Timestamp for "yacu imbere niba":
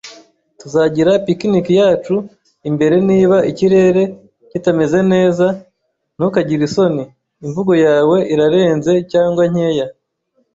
1.79-3.37